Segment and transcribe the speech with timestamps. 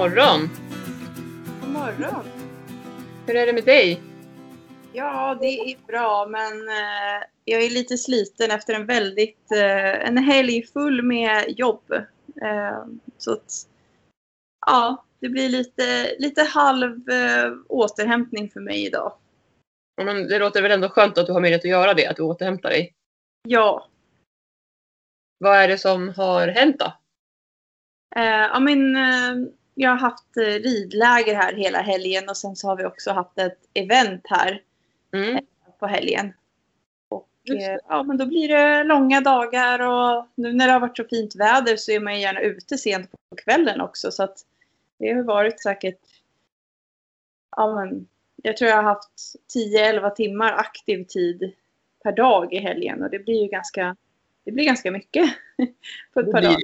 [0.00, 0.40] Morgon!
[1.60, 2.24] God morgon!
[3.26, 4.00] Hur är det med dig?
[4.92, 10.18] Ja, det är bra, men eh, jag är lite sliten efter en väldigt, eh, en
[10.18, 11.92] helg full med jobb.
[12.42, 12.84] Eh,
[13.18, 13.52] så att,
[14.66, 19.12] ja, det blir lite, lite halv eh, återhämtning för mig idag.
[19.96, 22.16] Ja, men det låter väl ändå skönt att du har möjlighet att göra det, att
[22.16, 22.92] du återhämtar dig.
[23.48, 23.88] Ja,
[25.38, 26.92] Vad är det som har hänt då?
[28.16, 32.68] eh, ja men, eh, jag har haft eh, ridläger här hela helgen och sen så
[32.68, 34.62] har vi också haft ett event här
[35.12, 35.44] Mm.
[35.78, 36.32] på helgen.
[37.08, 40.96] Och eh, ja, men då blir det långa dagar och nu när det har varit
[40.96, 44.38] så fint väder så är man ju gärna ute sent på kvällen också så att
[44.98, 46.00] det har varit säkert
[47.56, 48.08] ja, men
[48.42, 49.10] jag tror jag har haft
[49.56, 51.52] 10-11 timmar aktiv tid
[52.02, 53.96] per dag i helgen och det blir ju ganska
[54.44, 55.30] det blir ganska mycket
[56.14, 56.62] på ett par dagar.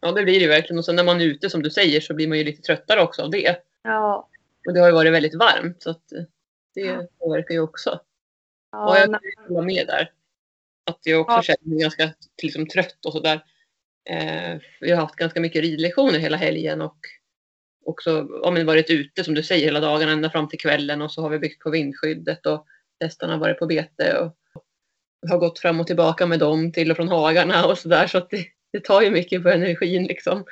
[0.00, 0.78] Ja, det blir det verkligen.
[0.78, 3.00] Och sen när man är ute som du säger så blir man ju lite tröttare
[3.02, 3.56] också av det.
[3.82, 4.28] Ja,
[4.66, 6.22] Och det har ju varit väldigt varmt så att eh,
[6.74, 7.06] det Ja.
[7.18, 7.90] påverkar ju också.
[7.90, 7.98] Och
[8.72, 10.12] ja, jag när- kan vara med där.
[10.90, 11.42] Att jag också Ja.
[11.42, 12.10] känner mig ganska
[12.42, 13.44] liksom, trött och sådär.
[14.10, 16.96] Eh, vi har haft ganska mycket ridlektioner hela helgen och
[17.84, 21.12] också ja, men varit ute som du säger hela dagarna ända fram till kvällen och
[21.12, 22.66] så har vi byggt på vindskyddet och
[23.00, 24.36] hästarna har varit på bete och
[25.30, 28.30] har gått fram och tillbaka med dem till och från hagarna och sådär så att
[28.30, 30.44] det, det tar ju mycket på energin liksom.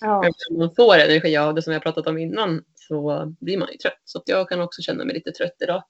[0.00, 3.58] ja, Men om man får energi av det som jag pratat om innan så blir
[3.58, 4.00] man ju trött.
[4.04, 5.84] Så jag kan också känna mig lite trött idag.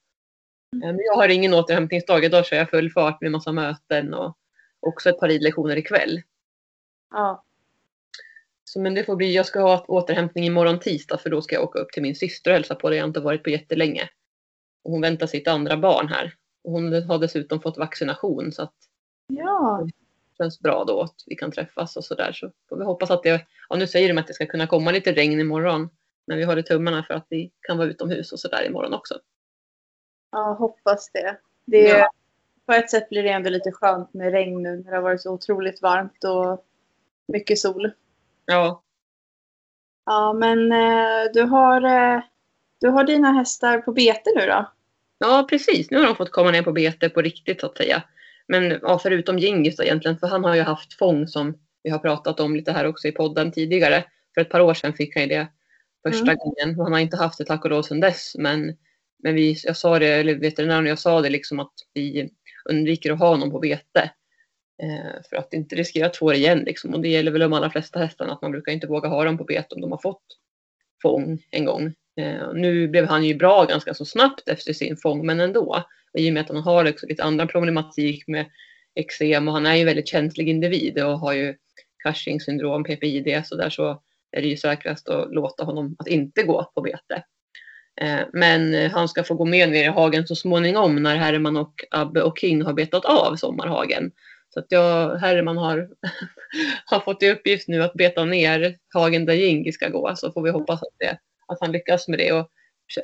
[0.83, 2.25] Eh, Men jag har ingen återhämtningsdag.
[2.25, 4.37] Idag kör jag full fart med massa möten och
[4.79, 6.21] också ett par ridlektioner ikväll.
[7.11, 7.43] ja,
[8.63, 11.63] Så men det får bli, jag ska ha återhämtning imorgon tisdag för då ska jag
[11.63, 14.09] åka upp till min syster och hälsa på det jag inte varit på jättelänge.
[14.83, 16.33] Och hon väntar sitt andra barn här.
[16.63, 18.73] Och hon har dessutom fått vaccination så att
[19.27, 19.87] ja,
[20.41, 22.31] känns bra då att vi kan träffas och sådär.
[22.33, 24.91] Så får vi hoppas att det, ja nu säger de att det ska kunna komma
[24.91, 25.89] lite regn imorgon.
[26.27, 29.19] Men vi har i tummarna för att vi kan vara utomhus och sådär imorgon också.
[30.31, 31.37] ja, hoppas det.
[31.65, 32.09] det Ja.
[32.65, 35.21] På ett sätt blir det ändå lite skönt med regn nu när det har varit
[35.21, 36.65] så otroligt varmt och
[37.27, 37.91] mycket sol.
[38.45, 38.83] Ja,
[40.05, 42.21] Ja, men eh, du, har, eh,
[42.79, 44.71] du har dina hästar på bete nu då?
[45.17, 45.91] ja precis.
[45.91, 48.03] Nu har de fått komma ner på bete på riktigt så att säga.
[48.51, 51.99] Men ja, förutom Gingis då egentligen, för han har ju haft fång som vi har
[51.99, 54.03] pratat om lite här också i podden tidigare.
[54.33, 55.47] För ett par år sedan fick han ju det
[56.07, 56.37] första Mm.
[56.37, 56.79] gången.
[56.79, 58.35] Och han har inte haft det tack och lov sedan dess.
[58.37, 58.77] Men,
[59.23, 62.29] men vi, jag sa det, eller veterinären och jag sa det liksom att vi
[62.69, 64.11] undviker att ha honom på bete.
[64.83, 66.93] Eh, för att inte riskera att få det igen liksom.
[66.93, 69.37] Och det gäller väl de allra flesta hästarna att man brukar inte våga ha dem
[69.37, 70.23] på bete om de har fått
[71.01, 71.93] fång en gång.
[72.21, 75.83] Eh, nu blev han ju bra ganska så snabbt efter sin fång men ändå.
[76.13, 78.45] Och I och med att han har också lite andra problematik med
[78.95, 81.55] eksem och han är ju en väldigt känslig individ och har ju
[82.03, 84.01] Cushing syndrom, PPID så där så
[84.31, 87.23] är det ju säkrast att låta honom att inte gå på bete.
[88.01, 91.73] Eh, men han ska få gå med ner i hagen så småningom när Herman och
[91.91, 94.11] Abbe och King har betat av sommarhagen.
[94.53, 95.89] Så att jag, Herman har,
[96.85, 100.15] har fått i uppgift nu att beta ner hagen där Jingi ska gå.
[100.15, 101.17] Så får vi hoppas att, det,
[101.47, 102.31] att han lyckas med det.
[102.31, 102.49] Och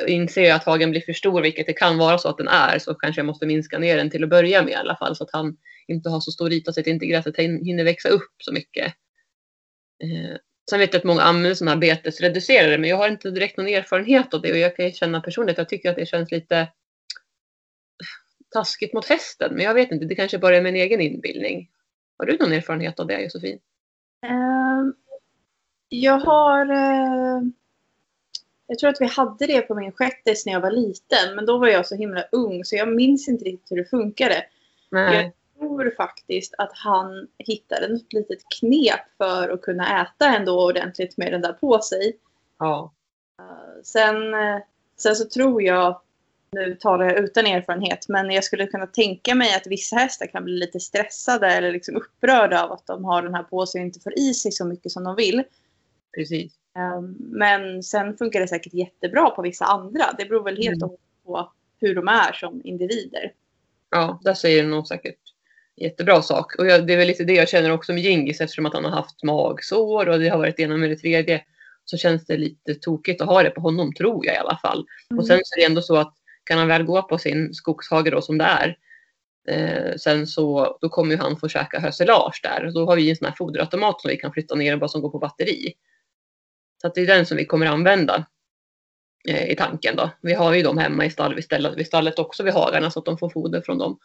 [0.07, 2.79] inser jag att hagen blir för stor, vilket det kan vara så att den är,
[2.79, 5.15] så kanske jag måste minska ner den till att börja med i alla fall.
[5.15, 8.33] Så att han inte har så stor yta så att inte gräset hinner växa upp
[8.37, 8.85] så mycket.
[10.03, 10.37] Eh,
[10.69, 13.67] sen vet jag att många använder sådana här betesreducerare, men jag har inte direkt någon
[13.67, 14.51] erfarenhet av det.
[14.51, 16.67] Och jag kan känna personligt, jag tycker att det känns lite
[18.53, 19.55] taskigt mot hästen.
[19.55, 21.69] Men jag vet inte, det kanske bara är min egen inbildning.
[22.17, 23.59] Har du någon erfarenhet av det Josefin?
[24.25, 24.93] Ehm,
[25.89, 26.71] jag har...
[26.71, 27.41] uh
[28.67, 31.57] jag tror att vi hade det på min shettis när jag var liten, men då
[31.57, 34.45] var jag så himla ung så jag minns inte riktigt hur det funkade.
[34.91, 35.33] Nej.
[35.59, 41.17] Jag tror faktiskt att han hittade något litet knep för att kunna äta ändå ordentligt
[41.17, 42.17] med den där på sig.
[42.59, 42.93] Ja.
[43.83, 44.57] Sen, eh,
[44.97, 46.01] sen så tror jag,
[46.51, 50.43] nu talar jag utan erfarenhet, men jag skulle kunna tänka mig att vissa hästar kan
[50.43, 53.85] bli lite stressade eller liksom upprörda av att de har den här på sig och
[53.85, 55.43] inte får i sig så mycket som de vill.
[56.15, 56.53] Precis.
[56.77, 60.05] Um, Men sen funkar det säkert jättebra på vissa andra.
[60.17, 60.95] Det beror väl helt Mm.
[61.25, 61.51] på
[61.81, 63.33] hur de är som individer.
[63.89, 65.19] Ja, där säger du nog säkert
[65.75, 66.55] jättebra sak.
[66.55, 68.85] Och jag, det är väl lite det jag känner också med Gingis eftersom att han
[68.85, 71.43] har haft magsår och det har varit det ena med det tredje.
[71.85, 74.85] Så känns det lite tokigt att ha det på honom, tror jag i alla fall.
[75.11, 75.19] Mm.
[75.19, 76.13] Och sen så är det ändå så att
[76.43, 78.77] kan han väl gå på sin skogshage då som det är.
[79.47, 82.71] Eh, sen så då kommer ju han få käka hösilage där.
[82.73, 85.01] Då har vi en sån här foderautomat som vi kan flytta ner och bara som
[85.01, 85.73] går på batteri.
[86.81, 88.25] Så att det är den som vi kommer använda
[89.29, 90.09] eh, i tanken då.
[90.21, 92.99] Vi har ju dem hemma i stall, vid, stället, vid stallet också vid hagarna så
[92.99, 93.99] att de får foder från dem.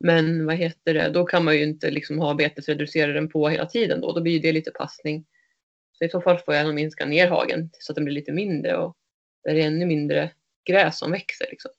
[0.00, 4.00] Men vad heter det, då kan man ju inte liksom ha betesreduceraren på hela tiden
[4.00, 4.12] då.
[4.12, 5.24] Då blir det lite passning.
[5.92, 8.32] Så i så fall får jag nog minska ner hagen så att den blir lite
[8.32, 8.96] mindre och
[9.44, 10.30] där det är ännu mindre
[10.64, 11.46] gräs som växer.
[11.50, 11.70] Liksom.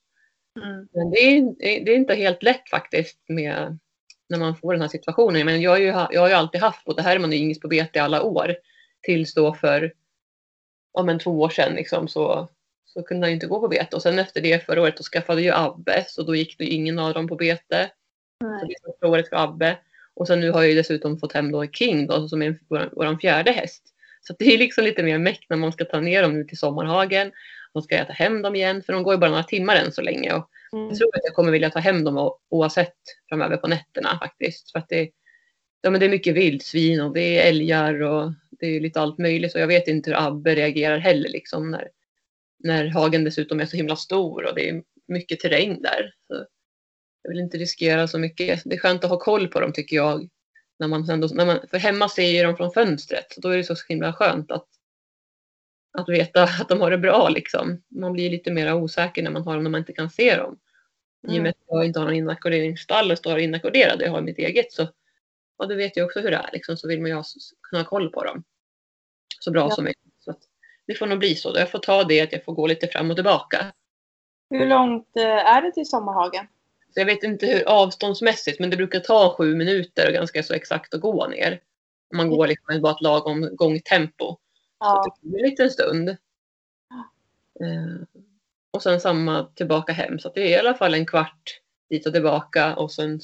[0.64, 0.88] Mm.
[0.92, 3.78] Men det är, det är inte helt lätt faktiskt med
[4.30, 5.46] när man får den här situationen.
[5.46, 8.00] Men jag, har ju, jag har ju alltid haft både Herman och Ingis på bete
[8.00, 8.56] i alla år.
[9.02, 9.94] Tills då för
[10.92, 12.48] om en två år sedan liksom, så,
[12.86, 13.96] så kunde han inte gå på bete.
[13.96, 17.00] Och sen efter det förra året då skaffade ju Abbe så då gick det ingen
[17.00, 17.92] av dem på bete.
[18.42, 18.68] Så Nej.
[18.68, 19.78] det är första året för Abbe.
[20.14, 22.90] Och sen nu har jag ju dessutom fått hem då King då, som är vår,
[22.92, 23.84] vår fjärde häst.
[24.22, 26.58] Så det är liksom lite mer meck när man ska ta ner dem nu till
[26.58, 27.32] sommarhagen.
[27.74, 30.02] De ska äta hem dem igen för de går ju bara några timmar än så
[30.02, 30.34] länge.
[30.34, 30.88] Och Mm.
[30.88, 32.96] jag tror att jag kommer vilja ta hem dem oavsett
[33.30, 34.72] framöver på nätterna faktiskt.
[34.72, 35.10] För att det,
[35.82, 39.18] ja, men det är mycket vildsvin och det är älgar och det är lite allt
[39.18, 39.52] möjligt.
[39.52, 41.90] Så jag vet inte hur Abbe reagerar heller liksom när,
[42.60, 46.14] när hagen dessutom är så himla stor och det är mycket terräng där.
[46.28, 46.46] Så
[47.22, 48.62] jag vill inte riskera så mycket.
[48.66, 50.30] Det är skönt att ha koll på dem tycker jag.
[50.80, 53.34] När man ändå, när man, för hemma ser ju dem från fönstret.
[53.34, 54.68] Så då är det så himla skönt att,
[55.98, 57.30] att veta att de har det bra.
[57.30, 57.84] Liksom.
[57.88, 60.60] Man blir lite mer osäker när man har dem när man inte kan se dem.
[61.28, 64.22] I och med att jag inte har någon inackorderingsstall och står inackorderad och jag har
[64.22, 64.88] mitt eget så
[65.60, 66.50] ja, då vet jag också hur det är.
[66.54, 67.24] Liksom, så vill man ju ha,
[67.70, 68.44] kunna ha koll på dem
[69.40, 69.70] så bra Ja.
[69.76, 70.00] som möjligt.
[70.20, 70.40] Så att
[70.88, 71.54] det får nog bli så.
[71.56, 73.66] Jag får ta det att jag får gå lite fram och tillbaka.
[74.50, 76.48] Hur långt eh, är det till sommarhagen?
[76.94, 80.54] Så jag vet inte hur avståndsmässigt, men det brukar ta sju minuter och ganska så
[80.54, 81.62] exakt att gå ner.
[82.12, 84.26] Om man går liksom bara ett lagom gångtempo.
[84.34, 84.40] Så
[84.80, 85.18] Ja.
[85.22, 86.10] det blir en liten stund.
[86.10, 86.16] Eh,
[88.72, 90.20] och sen samma tillbaka hem.
[90.20, 91.60] Så det är i alla fall en kvart
[91.90, 92.76] dit och tillbaka.
[92.76, 93.20] Och sen,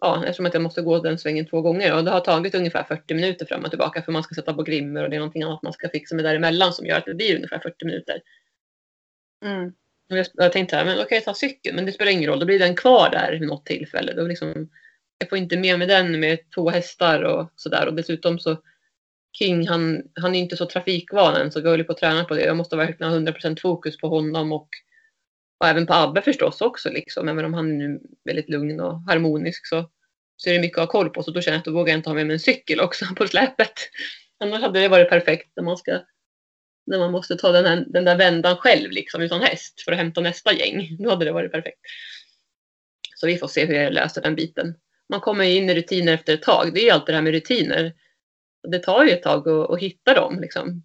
[0.00, 1.96] ja, eftersom att jag måste gå den svängen två gånger.
[1.96, 4.02] Och det har tagit ungefär 40 minuter fram och tillbaka.
[4.02, 6.24] För man ska sätta på grimmer och det är någonting annat man ska fixa med
[6.24, 8.20] däremellan som gör att det blir ungefär 40 minuter.
[9.44, 9.72] Mm.
[10.08, 11.76] Jag, jag tänkte här, men jag ta cykeln.
[11.76, 14.12] Men det spelar ingen roll, då blir den kvar där vid något tillfälle.
[14.12, 14.68] Då liksom,
[15.18, 17.86] jag får inte med mig den med två hästar och sådär.
[17.86, 18.56] Och dessutom så
[19.38, 22.34] King, han, han är inte så trafikvan än så vi håller på att träna på
[22.34, 22.44] det.
[22.44, 24.68] Jag måste verkligen ha 100% fokus på honom och,
[25.58, 26.90] och även på Abbe förstås också.
[26.90, 27.28] Liksom.
[27.28, 29.90] Även om han är nu väldigt lugn och harmonisk så,
[30.36, 31.22] så är det mycket att ha koll på.
[31.22, 33.04] Så då känner jag att då vågar jag inte ha med mig en cykel också
[33.16, 33.72] på släpet.
[34.40, 36.00] Annars hade det varit perfekt när man ska
[36.86, 39.98] när man måste ta den, här, den där vändan själv liksom utan häst för att
[39.98, 40.96] hämta nästa gäng.
[40.98, 41.80] Då hade det varit perfekt.
[43.16, 44.74] Så vi får se hur jag löser den biten.
[45.08, 46.74] Man kommer ju in i rutiner efter ett tag.
[46.74, 47.94] Det är ju alltid det här med rutiner.
[48.68, 50.40] Det tar ju ett tag att, att hitta dem.
[50.40, 50.82] Liksom.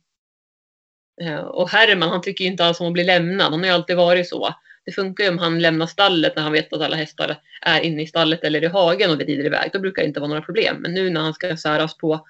[1.21, 3.51] Eh, och Herman han tycker ju inte alls om att bli lämnad.
[3.51, 4.55] Han har ju alltid varit så.
[4.85, 8.01] Det funkar ju om han lämnar stallet när han vet att alla hästar är inne
[8.01, 9.69] i stallet eller i hagen och det rider iväg.
[9.73, 10.77] Då brukar det inte vara några problem.
[10.79, 12.27] Men nu när han ska säras på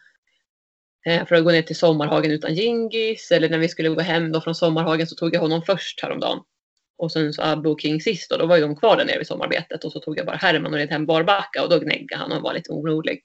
[1.06, 4.32] eh, för att gå ner till sommarhagen utan Gingis eller när vi skulle gå hem
[4.32, 6.40] då från sommarhagen så tog jag honom först häromdagen.
[6.98, 9.18] Och sen så Abbe och King sist och då var ju de kvar där nere
[9.18, 12.22] vid sommarbetet och så tog jag bara Herman och red hem barbacka och då gnäggade
[12.22, 13.22] han och var lite orolig.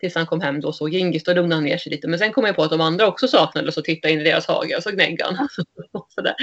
[0.00, 2.08] Tills han kom hem då och såg Gingis, då lugnade han ner sig lite.
[2.08, 4.46] Men sen kom jag på att de andra också saknades och tittade in i deras
[4.46, 5.48] hage och så gnäggade han.
[6.08, 6.34] så, där.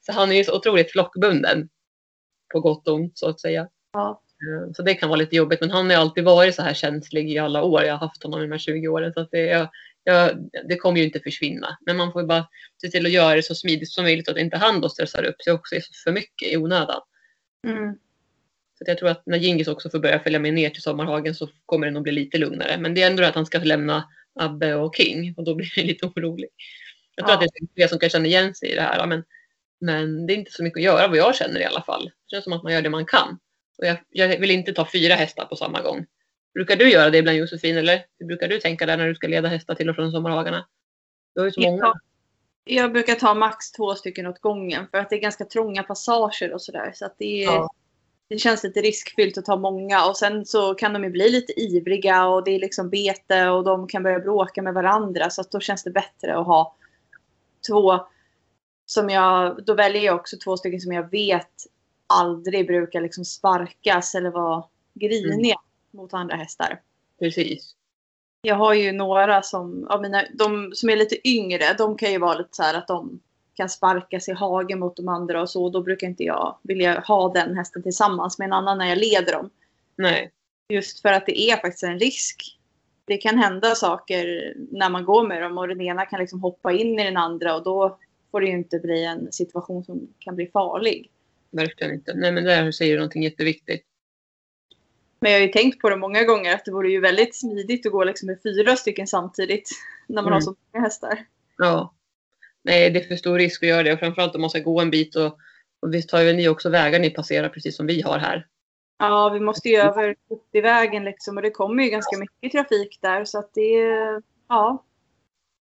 [0.00, 1.68] så han är ju så otroligt flockbunden.
[2.52, 3.68] På gott och ont så att säga.
[3.92, 4.22] Ja.
[4.42, 5.60] Eh, Så det kan vara lite jobbigt.
[5.60, 7.82] Men han har alltid varit så här känslig i alla år.
[7.82, 9.12] Jag har haft honom i de här 20 åren.
[9.12, 9.68] Så att det, jag,
[10.04, 11.78] jag, det kommer ju inte försvinna.
[11.86, 12.48] Men man får ju bara
[12.80, 14.28] se till att göra det så smidigt som möjligt.
[14.28, 17.00] Och att inte han då stressar upp sig också för mycket i onödan.
[17.66, 17.94] Mm.
[18.78, 21.48] Så jag tror att när Gingis också får börja följa med ner till sommarhagen så
[21.66, 22.78] kommer det nog bli lite lugnare.
[22.78, 24.08] Men det är ändå att han ska lämna
[24.40, 26.48] Abbe och King och då blir jag lite orolig.
[27.16, 27.46] Jag tror Ja.
[27.46, 29.06] att det är fler som kan känna igen sig i det här.
[29.06, 29.24] Men,
[29.80, 32.04] men det är inte så mycket att göra vad jag känner i alla fall.
[32.04, 33.38] Det känns som att man gör det man kan.
[33.78, 36.06] Och jag, jag vill inte ta fyra hästar på samma gång.
[36.54, 39.26] Brukar du göra det ibland Josefin eller hur brukar du tänka där när du ska
[39.28, 40.66] leda hästar till och från sommarhagarna?
[41.34, 41.82] Du har ju så många.
[41.84, 41.94] Ja.
[42.64, 46.52] Jag brukar ta max två stycken åt gången för att det är ganska trånga passager
[46.52, 46.92] och sådär.
[46.94, 47.70] Så att det, är, Ja.
[48.28, 51.60] Det känns lite riskfyllt att ta många och sen så kan de ju bli lite
[51.60, 55.50] ivriga och det är liksom bete och de kan börja bråka med varandra så att
[55.50, 56.76] då känns det bättre att ha
[57.68, 58.00] två
[58.86, 61.52] som jag, då väljer jag också två stycken som jag vet
[62.06, 64.64] aldrig brukar liksom sparkas eller vara
[64.94, 65.56] griniga
[65.90, 66.80] mot andra hästar.
[67.18, 67.74] Precis.
[68.42, 72.18] Jag har ju några som, av mina, de som är lite yngre, de kan ju
[72.18, 73.20] vara lite så här att de
[73.56, 75.68] kan sparkas i hagen mot de andra och så.
[75.70, 79.32] Då brukar inte jag vilja ha den hästen tillsammans med en annan när jag leder
[79.32, 79.50] dem.
[79.96, 80.32] Nej.
[80.68, 82.58] Just för att det är faktiskt en risk.
[83.04, 86.72] Det kan hända saker när man går med dem och den ena kan liksom hoppa
[86.72, 87.98] in i den andra och då
[88.30, 91.10] får det ju inte bli en situation som kan bli farlig.
[91.50, 92.14] Verkligen inte.
[92.14, 93.84] Nej men där säger du någonting jätteviktigt.
[95.20, 97.86] Men jag har ju tänkt på det många gånger att det vore ju väldigt smidigt
[97.86, 99.70] att gå liksom med fyra stycken samtidigt
[100.06, 100.32] när man Mm.
[100.32, 101.26] har så många hästar.
[101.58, 101.92] Ja.
[102.66, 103.92] Nej, det är för stor risk att göra det.
[103.92, 105.16] Och framförallt om man ska gå en bit.
[105.16, 105.38] Och,
[105.80, 108.46] och visst har ju ni också vägar ni passerar precis som vi har här.
[108.98, 110.16] Ja, vi måste ju över
[110.52, 113.70] 70-vägen liksom och det kommer ju ganska mycket trafik där så att det
[114.48, 114.84] ja.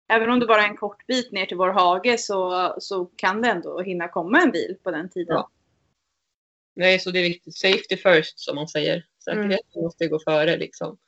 [0.09, 3.43] även om det bara är en kort bit ner till vår hage så, så kan
[3.43, 5.37] det ändå hinna komma en bil på den tiden.
[5.37, 5.51] Ja.
[6.77, 7.57] Nej, så det är viktigt.
[7.57, 9.05] Safety first som man säger.
[9.25, 9.85] Säkerheten mm.
[9.85, 10.99] måste gå före liksom.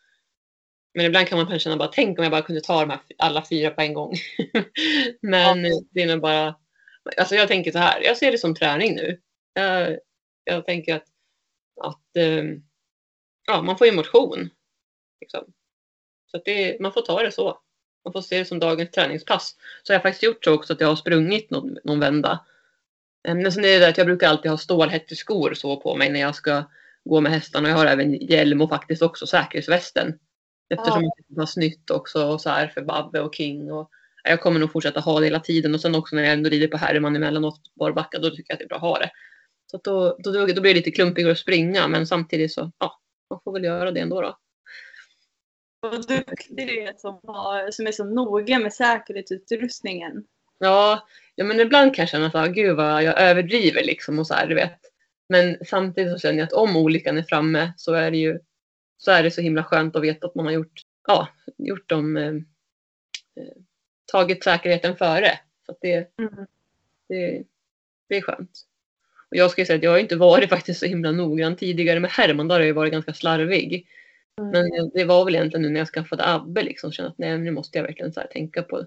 [0.95, 3.45] Men ibland kan man känna bara, tänk om jag bara kunde ta de här alla
[3.45, 4.15] fyra på en gång.
[5.21, 5.81] Men ja.
[5.91, 6.57] det är nog bara,
[7.17, 9.21] alltså jag tänker så här, jag ser det som träning nu.
[9.55, 9.99] Jag,
[10.45, 11.07] jag tänker att,
[11.81, 12.65] att um,
[13.47, 14.51] ja, man får ju motion.
[15.21, 15.45] Liksom.
[16.31, 17.61] Så det, man får ta det så.
[18.05, 19.57] Man får se det som dagens träningspass.
[19.83, 22.45] Så jag har faktiskt gjort så också att jag har sprungit någon, någon vända.
[23.29, 26.21] Ehm, men sen är det att jag brukar alltid ha stålhätteskor så på mig när
[26.21, 26.65] jag ska
[27.05, 27.69] gå med hästarna.
[27.69, 30.19] Jag har även hjälm och faktiskt också säkerhetsvästen.
[30.71, 31.11] Eftersom ja.
[31.29, 33.73] jag har snytt också och så här för Babbe och King.
[33.73, 33.91] Och
[34.25, 36.69] jag kommer nog fortsätta ha det hela tiden och sen också när jag ändå rider
[36.69, 39.11] på Herman emellanåt barbacka då tycker jag att det är bra att ha det.
[39.71, 43.01] Så då, då, då, blir det lite klumpigare att springa men samtidigt så ja,
[43.31, 44.39] man får väl göra det ändå då.
[45.81, 50.25] Vad duktig du är som, har, som är så noga med säkerhetsutrustningen.
[50.59, 54.35] Ja, ja men ibland kan jag känna att gud vad jag överdriver liksom och så
[54.35, 54.81] här, du vet.
[55.29, 58.39] Men samtidigt så känner jag att om olyckan är framme så är det ju
[59.01, 61.29] så är det så himla skönt att veta att man har gjort, ja,
[61.59, 62.35] gjort dem, eh,
[63.37, 63.57] eh
[64.13, 65.39] tagit säkerheten före.
[65.67, 66.47] Så det, mm.
[67.09, 67.43] det,
[68.09, 68.51] det är skönt.
[69.31, 72.11] Och jag ska säga att jag har inte varit faktiskt så himla noggrann tidigare med
[72.11, 72.49] Herman.
[72.49, 73.87] Där har jag varit ganska slarvig.
[74.39, 74.51] Mm.
[74.51, 76.93] Men det var väl egentligen nu när jag skaffade Abbe liksom.
[76.93, 78.87] Kände att nej, nu måste jag verkligen så tänka på,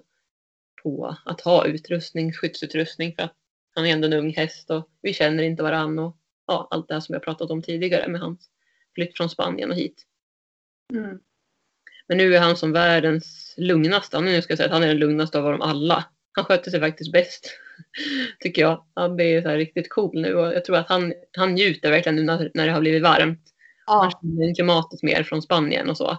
[0.82, 3.14] på att ha utrustning, skyddsutrustning.
[3.14, 3.34] För att
[3.74, 5.98] han är ändå en ung häst och vi känner inte varann.
[5.98, 6.16] Och
[6.46, 8.50] ja, allt det här som jag pratat om tidigare med hans
[8.94, 10.02] flytt från Spanien och hit.
[10.92, 11.18] Mm.
[12.08, 14.20] Men nu är han som världens lugnaste.
[14.20, 16.04] Nu ska jag säga att han är den lugnaste av dem alla.
[16.32, 17.50] Han sköter sig faktiskt bäst.
[18.40, 18.84] Tycker jag.
[18.94, 22.22] Han är så riktigt cool nu och jag tror att han, han njuter verkligen nu
[22.22, 23.40] när, när det har blivit varmt.
[23.86, 24.00] Ja.
[24.02, 26.18] Han känner klimatet mer från Spanien och så.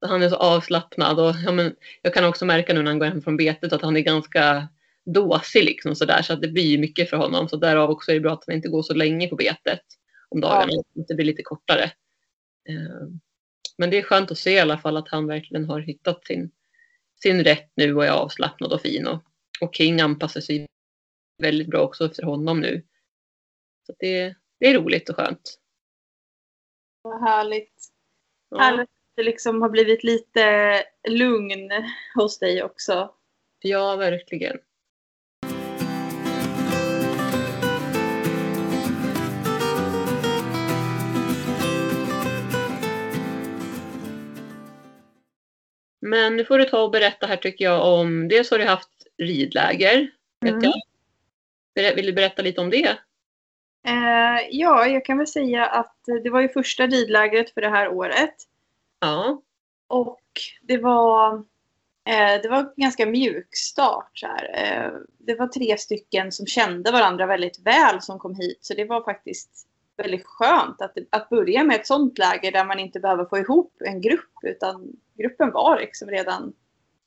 [0.00, 2.98] så han är så avslappnad och ja, men, jag kan också märka nu när han
[2.98, 4.68] går hem från betet att han är ganska
[5.04, 7.48] dåsig liksom sådär så att det blir mycket för honom.
[7.48, 9.82] Så därav också är det bra att han inte går så länge på betet
[10.28, 10.72] om dagarna.
[10.72, 11.02] Ja.
[11.02, 11.90] Att det blir lite kortare.
[12.70, 13.08] Eh,
[13.78, 16.50] men det är skönt att se i alla fall att han verkligen har hittat sin,
[17.22, 19.06] sin rätt nu och är avslappnad och fin.
[19.06, 19.22] Och,
[19.60, 20.66] och King anpassar sig
[21.42, 22.86] väldigt bra också efter honom nu.
[23.86, 25.58] Så det, det är roligt och skönt.
[27.02, 27.74] Vad härligt.
[28.50, 28.58] Ja.
[28.58, 30.74] Härligt att det liksom har blivit lite
[31.08, 31.70] lugn
[32.14, 33.14] hos dig också.
[33.62, 34.58] Ja, verkligen.
[46.00, 48.90] Men nu får du ta och berätta här tycker jag om, dels har du haft
[49.18, 50.10] ridläger.
[50.40, 50.72] Vet mm.
[51.74, 51.94] jag.
[51.94, 52.98] Vill du berätta lite om det?
[53.86, 57.88] Eh, ja, jag kan väl säga att det var ju första ridlägret för det här
[57.88, 58.34] året.
[59.00, 59.42] Ja.
[59.88, 60.20] Och
[60.62, 61.34] det var,
[62.08, 64.10] eh, det var ganska mjuk start.
[64.14, 68.58] Så eh, det var tre stycken som kände varandra väldigt väl som kom hit.
[68.60, 69.66] Så det var faktiskt
[70.02, 73.72] väldigt skönt att, att börja med ett sånt läger där man inte behöver få ihop
[73.84, 76.52] en grupp utan gruppen var liksom redan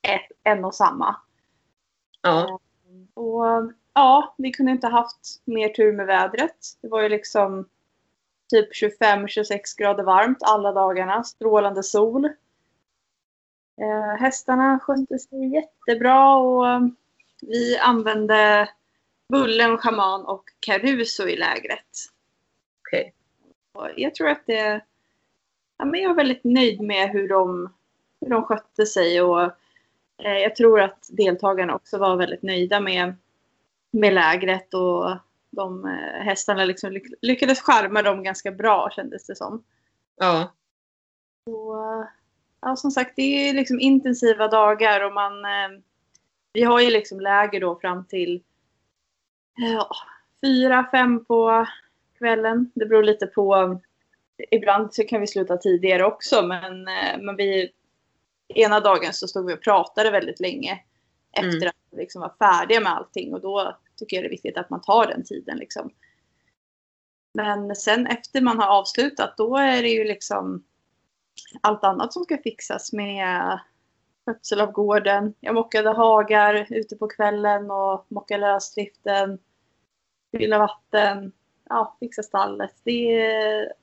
[0.01, 1.15] ett, en och samma.
[2.21, 2.39] Ja.
[2.39, 2.55] Eh,
[3.23, 6.57] och ja, vi kunde inte haft mer tur med vädret.
[6.81, 7.69] Det var ju liksom
[8.50, 12.25] typ 25-26 grader varmt alla dagarna, strålande sol.
[13.81, 16.91] Eh, hästarna skötte sig jättebra och
[17.41, 18.69] vi använde
[19.29, 22.12] Bullen, Schaman och Caruso i lägret.
[22.93, 23.13] Okej.
[23.73, 24.03] Okay.
[24.03, 24.81] Jag tror att det...
[25.77, 27.73] Ja, men jag är väldigt nöjd med hur de,
[28.21, 29.43] hur de skötte sig och
[30.23, 33.13] eh, jag tror att deltagarna också var väldigt nöjda med,
[33.91, 35.17] med lägret och
[35.50, 39.63] de eh, hästarna liksom lyckades charma dem ganska bra kändes det som.
[40.15, 40.53] Ja.
[41.45, 42.05] Och,
[42.62, 45.45] ja, som sagt, det är liksom intensiva dagar och man...
[45.45, 45.81] Eh,
[46.53, 48.43] vi har ju liksom läger då fram till
[49.55, 49.89] ja,
[50.41, 51.67] fyra, fem på
[52.23, 52.71] kvällen.
[52.75, 53.79] Det beror lite på.
[54.51, 57.71] Ibland så kan vi sluta tidigare också men, eh, men vi,
[58.47, 60.79] ena dagen så stod vi och pratade väldigt länge
[61.31, 61.67] efter mm.
[61.67, 64.69] att vi liksom var färdiga med allting och då tycker jag det är viktigt att
[64.69, 65.57] man tar den tiden.
[65.57, 65.89] Liksom.
[67.33, 70.63] Men sen efter man har avslutat då är det ju liksom
[71.61, 73.59] allt annat som ska fixas med
[74.25, 75.33] skötsel av gården.
[75.39, 79.39] Jag mockade hagar ute på kvällen och mockade lösdriften,
[80.31, 81.31] fylla vatten,
[81.70, 82.74] ja, fixa stallet.
[82.84, 83.74] Det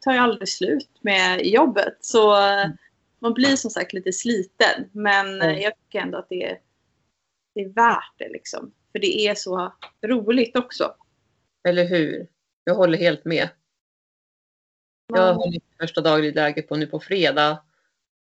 [0.00, 1.96] tar ju aldrig slut med jobbet.
[2.00, 2.76] Så mm.
[3.18, 4.90] man blir som sagt lite sliten.
[4.92, 5.60] Men mm.
[5.60, 6.58] jag tycker ändå att det är,
[7.54, 8.72] det är värt det liksom.
[8.92, 9.72] För det är så
[10.06, 10.94] roligt också.
[11.68, 12.26] Eller hur?
[12.64, 13.48] Jag håller helt med.
[15.06, 17.62] Jag har hållit första dagen i läger på nu på fredag.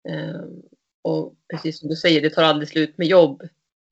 [0.08, 0.62] Ehm,
[1.02, 3.42] och precis som du säger, det tar aldrig slut med jobb.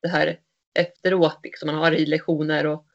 [0.02, 0.40] Det här
[0.74, 2.87] efteråt, liksom, man har ridlektioner och,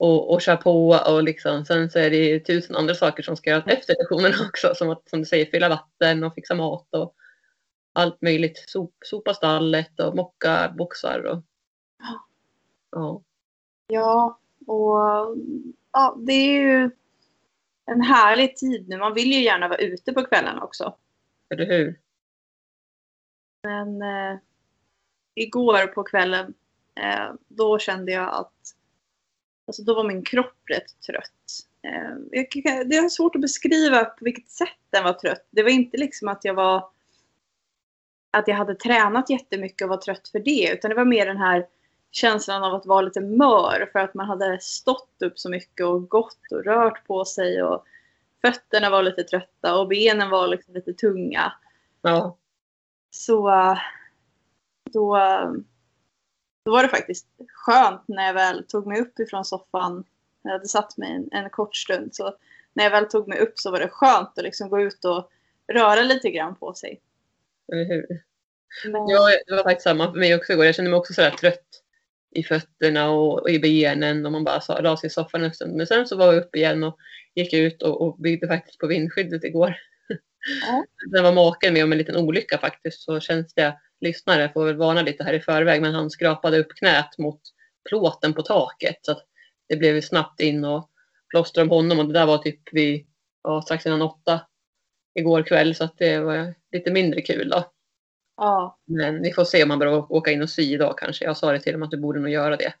[0.00, 3.50] och, och kör på och liksom, sen så är det tusen andra saker som ska
[3.50, 4.74] göras efter lektionerna också.
[4.74, 7.14] Som att, som du säger, fylla vatten och fixa mat och
[7.92, 8.64] allt möjligt.
[8.68, 11.24] Sop, sopa stallet och mocka boxar.
[11.24, 11.42] Och,
[12.90, 13.22] ja.
[13.86, 15.36] ja, och
[15.92, 16.90] ja, det är ju
[17.86, 18.98] en härlig tid nu.
[18.98, 20.96] Man vill ju gärna vara ute på kvällen också.
[21.50, 22.00] Eller hur?
[23.62, 24.38] Men eh,
[25.34, 26.54] igår på kvällen
[26.94, 28.79] eh, då kände jag att
[29.70, 31.66] alltså då var min kropp rätt trött.
[31.82, 35.46] Eh, det är svårt att beskriva på vilket sätt den var trött.
[35.50, 36.90] Det var inte liksom att jag var
[38.30, 40.70] att jag hade tränat jättemycket och var trött för det.
[40.72, 41.66] Utan det var mer den här
[42.10, 46.08] känslan av att vara lite mör för att man hade stått upp så mycket och
[46.08, 47.84] gått och rört på sig och
[48.40, 51.52] fötterna var lite trötta och benen var liksom lite tunga.
[52.02, 52.36] Ja.
[53.10, 53.50] Så
[54.92, 55.18] då,
[56.64, 60.04] då var det faktiskt skönt när jag väl tog mig upp ifrån soffan.
[60.42, 62.14] Jag hade satt mig en, en kort stund.
[62.14, 62.36] Så
[62.72, 65.30] när jag väl tog mig upp så var det skönt att liksom gå ut och
[65.72, 67.00] röra lite grann på sig.
[67.72, 68.06] Eller hur?
[68.84, 69.08] Men...
[69.08, 70.64] Ja, det var faktiskt samma för mig också igår.
[70.64, 71.82] Jag kände mig också sådär trött
[72.30, 75.76] i fötterna och, och i benen och man bara la sig i soffan en stund.
[75.76, 76.98] Men sen så var jag uppe igen och
[77.34, 79.76] gick ut och, och byggde faktiskt på vindskyddet igår.
[80.66, 80.84] Ja.
[81.14, 85.02] Sen var maken med om en liten olycka faktiskt så känsliga lyssnare får väl varna
[85.02, 87.40] lite här i förväg men han skrapade upp knät mot
[87.88, 89.26] plåten på taket så att
[89.68, 90.90] det blev snabbt in och
[91.30, 93.06] plåster om honom och det där var typ vid
[93.42, 94.40] ja, strax innan åtta
[95.14, 97.72] igår kväll så att det var lite mindre kul då.
[98.36, 98.78] Ja.
[98.86, 101.24] Men vi får se om han börjar åka in och sy idag kanske.
[101.24, 102.74] Jag sa det till honom att du borde nog göra det.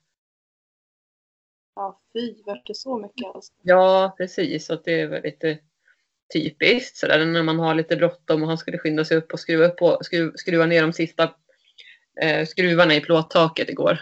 [1.74, 3.52] Ja, fy, vart det så mycket alltså?
[3.62, 4.66] Ja, precis.
[4.66, 5.58] Så det är väl lite
[6.32, 9.64] typiskt sådär när man har lite bråttom och han skulle skynda sig upp och skruva,
[9.64, 11.30] upp och skruva, skruva ner de sista
[12.22, 13.98] eh, skruvarna i plåttaket igår.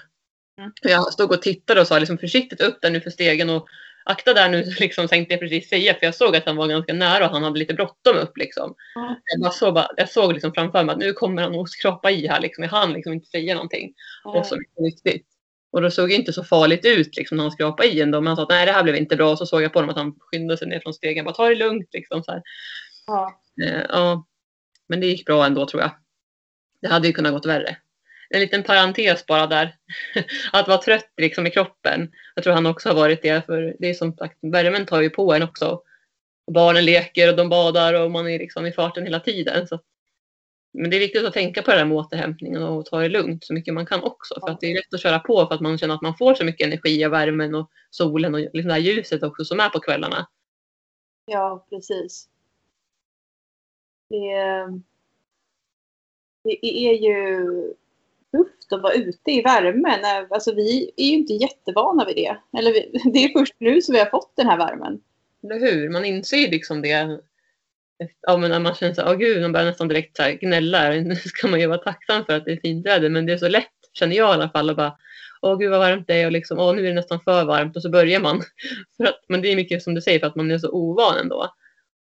[0.58, 0.72] Mm.
[0.82, 3.68] Jag stod och tittade och sa liksom försiktigt upp där nu för stegen och
[4.04, 6.92] akta där nu liksom tänkte jag precis säga för jag såg att han var ganska
[6.92, 8.74] nära och han hade lite bråttom upp liksom.
[8.96, 9.14] Mm.
[9.42, 12.26] Jag, såg, bara, jag såg liksom framför mig att nu kommer han att skrapa i
[12.26, 12.64] här liksom.
[12.64, 13.94] Jag hann liksom inte säga någonting.
[14.24, 14.36] Mm.
[14.36, 15.26] Och så riktigt.
[15.70, 18.20] Och då såg det inte så farligt ut liksom, när han skrapade i ändå.
[18.20, 19.30] Men han sa att nej det här blev inte bra.
[19.30, 21.24] Och så såg jag på honom att han skyndade sig ner från stegen.
[21.24, 22.24] Bara ta det lugnt liksom.
[22.24, 22.42] Så
[23.06, 23.40] ja.
[23.64, 24.26] Eh, ja.
[24.88, 25.90] Men det gick bra ändå tror jag.
[26.80, 27.76] Det hade ju kunnat gått värre.
[28.30, 29.74] En liten parentes bara där.
[30.52, 32.12] att vara trött liksom i kroppen.
[32.34, 33.46] Jag tror han också har varit det.
[33.46, 35.82] För det är som sagt, värmen tar ju på en också.
[36.52, 39.68] barnen leker och de badar och man är liksom i farten hela tiden.
[39.68, 39.80] Så
[40.72, 43.44] men det är viktigt att tänka på det där med återhämtningen och ta det lugnt
[43.44, 44.40] så mycket man kan också.
[44.40, 46.34] För att det är lätt att köra på för att man känner att man får
[46.34, 49.68] så mycket energi av värmen och solen och liksom det här ljuset också som är
[49.68, 50.28] på kvällarna.
[51.26, 52.28] Ja, precis.
[54.08, 54.34] Det,
[56.44, 57.44] det är ju
[58.32, 60.26] tufft att vara ute i värmen.
[60.30, 62.58] Alltså vi är ju inte jättevana vid det.
[62.58, 62.72] Eller
[63.12, 65.00] det är först nu som vi har fått den här värmen.
[65.42, 65.90] Eller hur?
[65.90, 67.20] Man inser liksom det
[68.20, 70.90] ja, men när man känner så åh gud, man börjar nästan direkt så gnälla.
[70.90, 73.38] Nu ska man ju vara tacksam för att det är fint väder, men det är
[73.38, 74.96] så lätt, känner jag i alla fall, att bara,
[75.42, 77.76] åh gud vad varmt det är och liksom, åh nu är det nästan för varmt
[77.76, 78.42] och så börjar man.
[78.96, 81.18] för att, men det är mycket som du säger för att man är så ovan
[81.18, 81.54] ändå.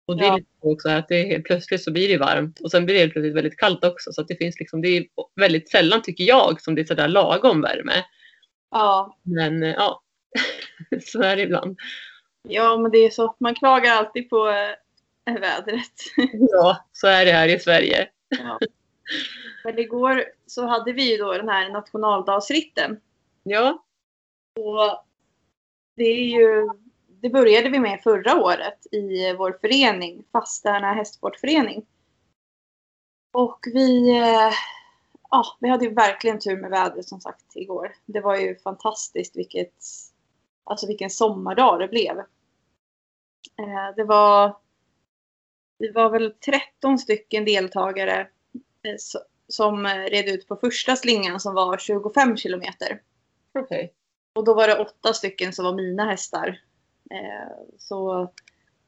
[0.07, 0.33] Och det ja.
[0.33, 3.01] är lite också att det helt plötsligt så blir det varmt och sen blir det
[3.01, 4.13] helt plötsligt väldigt kallt också.
[4.13, 7.09] Så att det finns liksom, det är väldigt sällan tycker jag som det är sådär
[7.09, 8.05] lagom värme.
[8.71, 9.17] Ja.
[9.23, 10.03] Men ja,
[11.05, 11.79] så är det ibland.
[12.43, 13.37] Ja, men det är så.
[13.41, 14.49] Man klagar alltid på
[15.41, 15.93] vädret.
[16.33, 18.09] Ja, så är det här i Sverige.
[18.29, 18.59] Ja.
[19.65, 23.01] Men igår så hade vi ju då den här nationaldagsritten.
[23.43, 23.85] Ja.
[24.57, 25.05] Och
[25.97, 26.69] det är ju,
[27.07, 31.87] det började vi med förra året i vår förening, Fastärna hästsportförening.
[33.33, 34.53] Och vi, eh,
[35.31, 37.95] ja, vi hade ju verkligen tur med vädret som sagt igår.
[38.07, 39.75] Det var ju fantastiskt vilket,
[40.65, 42.19] alltså vilken sommardag det blev.
[43.59, 44.57] Eh, det var
[45.79, 48.21] vi var väl 13 stycken deltagare
[48.83, 48.97] eh,
[49.49, 53.03] som red ut på första slingan som var 25 kilometer.
[53.59, 53.89] Okay.
[54.35, 56.61] Och då var det åtta stycken som var mina hästar.
[57.11, 58.31] Eh, så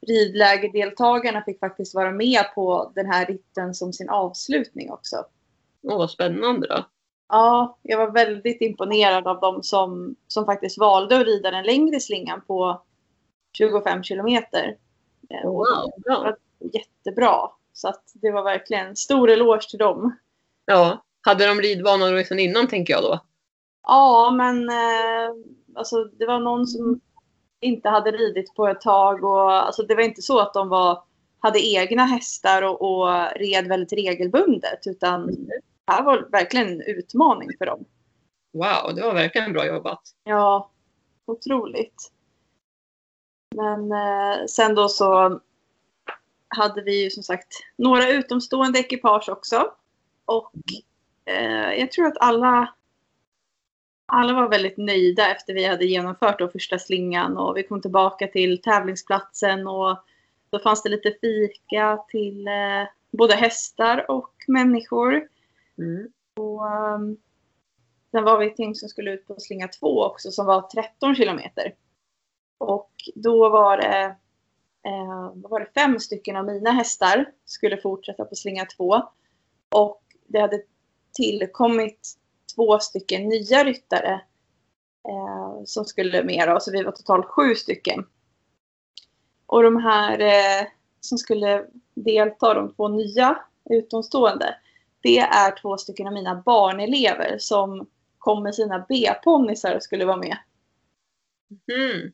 [0.07, 5.25] ridlägerdeltagarna fick faktiskt vara med på den här ritten som sin avslutning också.
[5.83, 6.87] Åh, vad spännande då.
[7.29, 12.01] Ja, jag var väldigt imponerad av de som, som faktiskt valde att rida den längre
[12.01, 12.83] slingan på
[13.53, 14.77] 25 kilometer.
[15.31, 16.37] Eh, wow, bra
[16.73, 17.51] jättebra.
[17.73, 20.17] Så att det var verkligen stor eloge till dem.
[20.65, 23.21] Ja, hade de ridvanor sedan innan tänker jag då?
[23.83, 25.31] Ja, men eh,
[25.75, 27.01] alltså, det var någon som
[27.61, 31.03] inte hade ridit på ett tag och alltså, det var inte så att de var
[31.39, 34.87] hade egna hästar och, och red väldigt regelbundet.
[34.87, 37.85] Utan det här var verkligen en utmaning för dem.
[38.53, 40.03] Wow, det var verkligen bra jobbat.
[40.25, 40.71] Ja,
[41.27, 42.13] otroligt.
[43.57, 45.41] Men eh, sen då så
[46.51, 49.73] hade vi ju som sagt några utomstående ekipage också.
[50.25, 50.53] Och
[51.25, 52.75] eh, jag tror att alla,
[54.07, 58.27] alla var väldigt nöjda efter vi hade genomfört då första slingan och vi kom tillbaka
[58.27, 59.99] till tävlingsplatsen och
[60.51, 65.29] då fanns det lite fika till eh, både hästar och människor.
[65.79, 66.09] Mm.
[66.37, 67.17] Och, um,
[68.11, 71.15] sen var vi ett gäng som skulle ut på slinga två också som var 13
[71.15, 71.75] kilometer.
[72.59, 74.17] Och då var det,
[74.87, 79.03] eh, var det fem stycken av mina hästar skulle fortsätta på slinga två.
[79.75, 80.63] Och det hade
[81.13, 82.09] tillkommit
[82.55, 84.21] två stycken nya ryttare
[85.09, 86.49] eh, som skulle med.
[86.49, 88.07] Då, så vi var totalt sju stycken.
[89.47, 90.67] Och de här eh,
[91.01, 93.39] som skulle delta, de två nya
[93.71, 94.57] utomstående,
[95.01, 97.89] det är två stycken av mina barnelever som
[98.19, 100.37] kom med sina B-ponnysar och skulle vara med.
[101.73, 102.13] Mm.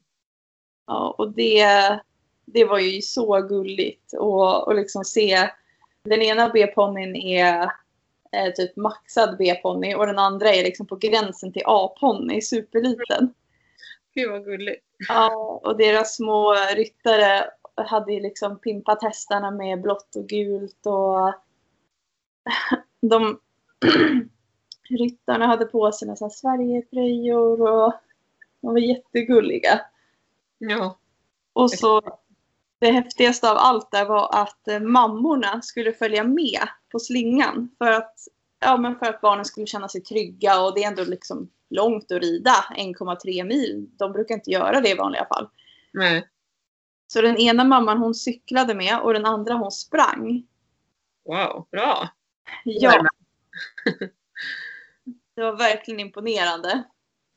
[0.86, 2.00] Ja, och det,
[2.46, 5.50] det var ju så gulligt och, och liksom se.
[6.02, 7.62] Den ena B-ponnyn är
[8.32, 13.34] eh, typ maxad B-ponny och den andra är liksom på gränsen till A-ponny, superliten.
[14.14, 14.84] Gud vad gulligt.
[15.08, 21.34] Ja, och deras små ryttare hade ju liksom pimpat hästarna med blått och gult och
[23.00, 23.40] de
[24.88, 27.94] ryttarna hade på sig nästan Sverigetröjor och
[28.60, 29.80] de var jättegulliga.
[30.58, 30.98] Ja.
[31.52, 32.18] Och så
[32.78, 37.92] det häftigaste av allt där var att eh, mammorna skulle följa med på slingan för
[37.92, 38.14] att,
[38.60, 42.12] ja, men för att barnen skulle känna sig trygga och det är ändå liksom långt
[42.12, 43.88] att rida 1,3 mil.
[43.98, 45.48] De brukar inte göra det i vanliga fall.
[45.92, 46.28] Nej.
[47.06, 50.46] Så den ena mamman hon cyklade med och den andra hon sprang.
[51.24, 52.08] Wow, bra.
[52.64, 53.04] Ja.
[55.34, 56.82] Det var verkligen imponerande.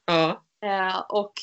[0.05, 0.43] Ja.
[0.61, 1.33] Eh, och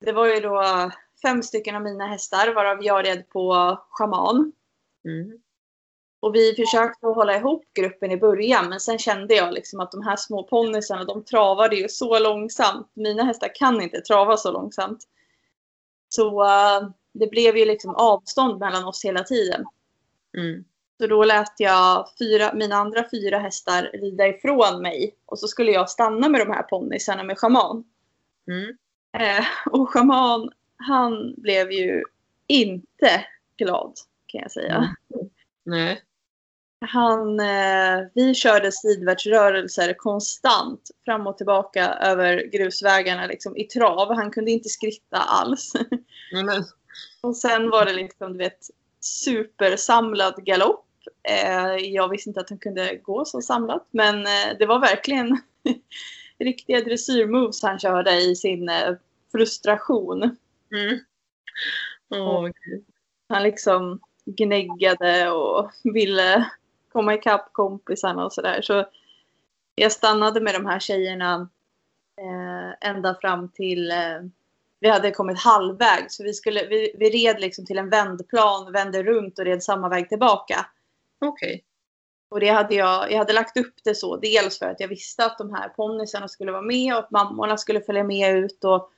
[0.00, 0.90] det var ju då
[1.22, 4.52] fem stycken av mina hästar varav jag red på schaman.
[5.04, 5.38] Mm.
[6.20, 10.02] Och vi försökte hålla ihop gruppen i början men sen kände jag liksom att de
[10.02, 12.90] här små ponnysarna de travade ju så långsamt.
[12.94, 15.04] Mina hästar kan inte trava så långsamt.
[16.08, 19.64] Så uh, det blev ju liksom avstånd mellan oss hela tiden.
[20.36, 20.64] Mm.
[21.00, 25.16] Så då lät jag fyra, mina andra fyra hästar rida ifrån mig.
[25.26, 27.84] Och så skulle jag stanna med de här ponnysarna med schaman.
[28.48, 28.76] Mm.
[29.18, 32.02] Eh, och schaman, han blev ju
[32.46, 33.24] inte
[33.56, 33.92] glad
[34.26, 34.76] kan jag säga.
[34.76, 35.30] Mm.
[35.64, 36.02] Nej.
[36.80, 44.14] Han, eh, vi körde sidvärtsrörelser konstant fram och tillbaka över grusvägarna liksom, i trav.
[44.14, 45.72] Han kunde inte skritta alls.
[46.32, 46.64] Men,
[47.20, 50.84] och sen var det liksom, du vet, supersamlad galopp.
[51.28, 55.40] Eh, jag visste inte att han kunde gå så samlat, men eh, det var verkligen
[56.38, 58.94] riktiga dressyrmoves han körde i sin eh,
[59.32, 60.36] frustration.
[60.72, 60.98] Mm.
[62.10, 62.84] Åh, gud.
[63.28, 66.50] Han liksom gnäggade och ville
[66.92, 68.62] komma ikapp kompisarna och sådär.
[68.62, 68.86] Så
[69.74, 71.48] jag stannade med de här tjejerna
[72.20, 74.20] eh, ända fram till eh,
[74.80, 76.16] vi hade kommit halvvägs.
[76.16, 79.88] Så vi, skulle, vi, vi red liksom till en vändplan, vände runt och red samma
[79.88, 80.66] väg tillbaka.
[81.20, 81.64] Okej.
[82.30, 84.16] Och det hade jag, jag hade lagt upp det så.
[84.16, 87.56] Dels för att jag visste att de här ponnysarna skulle vara med och att mammorna
[87.56, 88.64] skulle följa med ut.
[88.64, 88.90] Och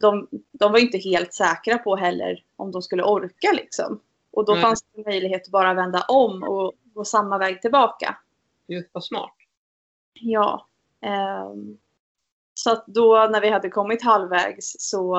[0.00, 4.00] de, de var inte helt säkra på heller om de skulle orka liksom.
[4.30, 4.62] Och då Nej.
[4.62, 8.16] fanns det möjlighet att bara vända om och gå samma väg tillbaka.
[8.66, 9.34] Just vad smart.
[10.12, 10.66] Ja.
[11.00, 11.78] ehm,
[12.54, 15.16] så att då när vi hade kommit halvvägs så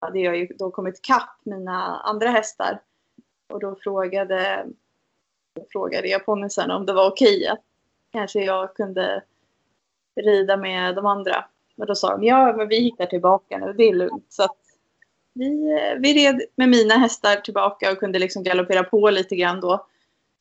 [0.00, 2.82] hade jag ju då kommit kapp mina andra hästar.
[3.48, 4.66] Och då frågade,
[5.54, 7.62] då frågade jag ponnysarna om det var okej att
[8.12, 9.22] kanske jag kunde
[10.16, 11.44] rida med de andra.
[11.76, 14.26] Och då sa de ja, men vi hittar tillbaka nu, det är lugnt.
[14.28, 14.48] Så
[15.34, 19.60] vi, eh, vi red med mina hästar tillbaka och kunde liksom galoppera på lite grann
[19.60, 19.86] då.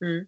[0.02, 0.26] Mm.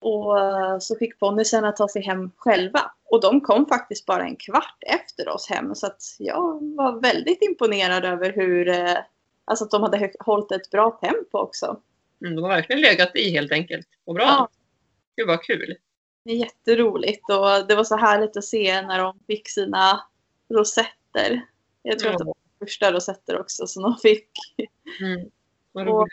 [0.00, 2.90] Och eh, så fick ponnysarna ta sig hem själva.
[3.04, 5.74] Och de kom faktiskt bara en kvart efter oss hem.
[5.74, 8.96] Så att jag var väldigt imponerad över hur, eh,
[9.44, 11.80] alltså att de hade hållit ett bra tempo också.
[12.20, 13.88] Mm, de har verkligen legat i helt enkelt.
[14.04, 14.24] Och bra.
[14.24, 14.48] Ja.
[15.16, 15.76] Gud vad kul.
[16.24, 20.00] Det är jätteroligt och det var så härligt att se när de fick sina
[20.48, 21.46] rosetter.
[21.82, 22.14] Jag tror Ja.
[22.14, 24.30] att det var första rosetter också som de fick.
[25.00, 25.30] Mm.
[25.88, 26.08] Och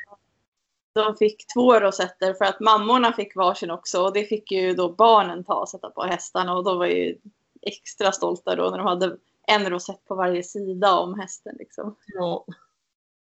[0.93, 4.89] de fick två rosetter för att mammorna fick varsin också och det fick ju då
[4.89, 7.17] barnen ta och sätta på hästarna och de var ju
[7.61, 9.17] extra stolta då när de hade
[9.47, 11.55] en rosett på varje sida om hästen.
[11.59, 11.95] Liksom.
[12.05, 12.45] Ja.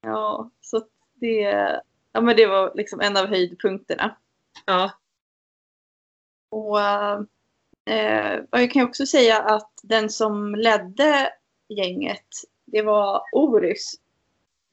[0.00, 0.82] Ja, så
[1.14, 1.40] det,
[2.12, 4.16] ja, men det var liksom en av höjdpunkterna.
[4.66, 4.92] Ja.
[6.50, 6.78] Och
[7.88, 11.30] eh, och jag kan också säga att den som ledde
[11.68, 12.26] gänget,
[12.64, 13.94] det var Orys.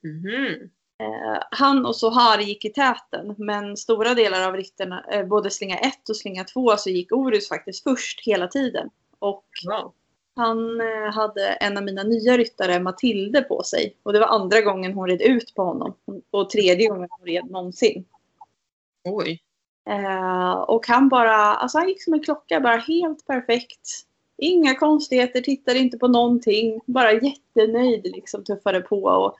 [0.04, 0.70] Mhm.
[0.98, 5.78] Eh, han och Sohar gick i täten, men stora delar av ryttarna, eh, både slinga
[5.78, 8.90] 1 och slinga 2, så gick Orys faktiskt först hela tiden.
[9.18, 9.92] Och Ja.
[10.36, 13.96] han eh, hade en av mina nya ryttare, Matilde, på sig.
[14.02, 15.94] Och det var andra gången hon red ut på honom.
[16.30, 18.04] Och tredje gången hon red någonsin.
[19.04, 19.40] Oj.
[19.86, 23.88] Eh, och han bara, alltså han gick som en klocka, bara helt perfekt.
[24.38, 26.80] Inga konstigheter, tittade inte på någonting.
[26.86, 29.36] Bara jättenöjd, liksom tuffade på och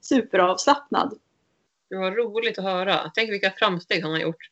[0.00, 1.18] superavslappnad.
[1.90, 3.10] Det var roligt att höra.
[3.14, 4.50] Tänk vilka framsteg han har gjort.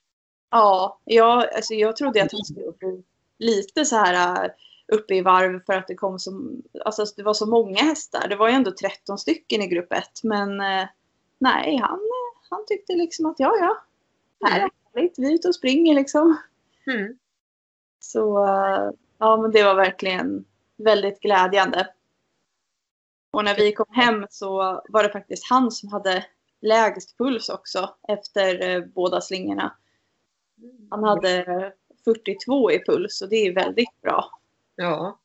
[0.51, 3.03] Ja, jag, alltså jag trodde att han skulle bli
[3.39, 4.51] lite så här äh,
[4.93, 6.51] uppe i varv för att det kom så,
[6.85, 8.29] alltså det var så många hästar.
[8.29, 10.05] Det var ju ändå 13 stycken i grupp 1.
[10.23, 10.89] Men eh,
[11.39, 13.85] nej, han, eh, han tyckte liksom att ja, ja.
[14.49, 16.37] Här är härligt, vi är ute och springer liksom.
[16.87, 17.19] Mm.
[18.01, 20.45] Så eh, ja, men det var verkligen
[20.77, 21.89] väldigt glädjande.
[23.31, 26.27] Och när vi kom hem så var det faktiskt han som hade
[26.61, 29.77] lägst puls också efter eh, båda slingorna.
[30.91, 31.73] Han hade eh,
[32.05, 34.31] 42 i puls och det är väldigt bra.
[34.77, 35.19] Ja.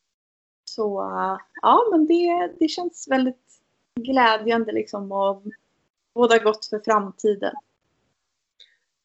[0.66, 3.62] Så eh, ja, men det, det känns väldigt
[3.96, 5.44] glädjande liksom och
[6.14, 7.54] båda gott för framtiden.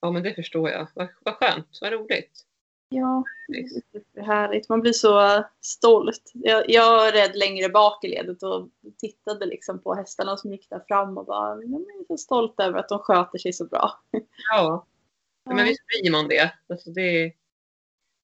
[0.01, 0.89] Ja, men det förstår jag.
[0.95, 1.79] Vad, vad skönt.
[1.81, 2.45] Vad roligt.
[2.91, 4.69] Ja, det är superhärligt.
[4.69, 6.31] Man blir så stolt.
[6.35, 10.85] Jag, jag red längre bak i ledet och tittade liksom på hästarna som gick där
[10.89, 14.01] fram och bara, jag är så stolt över att de sköter sig så bra.
[14.53, 14.87] Ja.
[15.45, 16.53] ja men visst blir man det.
[16.69, 17.33] Alltså det.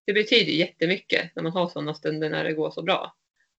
[0.06, 3.14] Det betyder jättemycket när man har sådana stunder när det går så bra.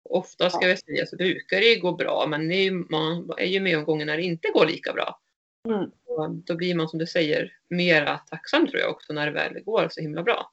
[0.09, 0.67] Ofta ska Ja.
[0.69, 3.77] jag säga så brukar det ju gå bra men är ju, man är ju med
[3.77, 5.19] om gånger när det inte går lika bra.
[5.67, 5.91] Mm.
[6.15, 9.59] Och då blir man som du säger mera tacksam tror jag också när det väl
[9.63, 10.51] går så himla bra.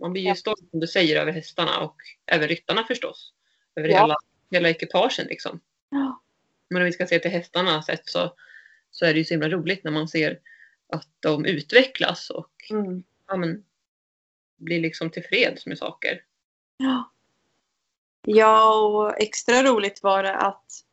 [0.00, 0.34] Man blir ju Ja.
[0.34, 3.32] stolt som du säger över hästarna och även ryttarna förstås.
[3.74, 4.00] Över Ja.
[4.00, 4.16] hela,
[4.50, 5.60] hela ekipagen liksom.
[5.88, 6.22] Ja.
[6.68, 8.34] Men om vi ska se till hästarna sett så,
[8.90, 10.40] så är det ju så himla roligt när man ser
[10.92, 13.02] att de utvecklas och Mm.
[13.26, 13.64] ja, men,
[14.56, 16.24] blir liksom tillfreds med saker.
[16.76, 17.12] Ja.
[18.26, 20.84] ja, och extra roligt var det att